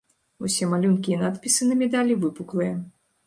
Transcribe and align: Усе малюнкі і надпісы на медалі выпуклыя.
Усе 0.47 0.69
малюнкі 0.71 1.11
і 1.15 1.19
надпісы 1.19 1.67
на 1.69 1.77
медалі 1.83 2.17
выпуклыя. 2.27 2.73